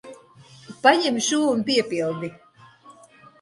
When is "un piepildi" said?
1.51-2.31